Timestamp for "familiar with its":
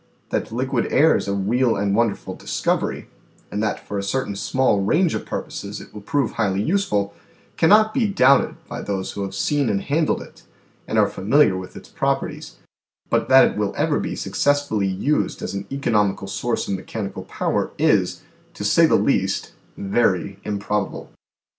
11.07-11.87